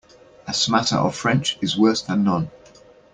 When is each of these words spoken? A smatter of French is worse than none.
A 0.47 0.53
smatter 0.55 0.95
of 0.95 1.15
French 1.15 1.59
is 1.61 1.77
worse 1.77 2.01
than 2.01 2.23
none. 2.23 2.49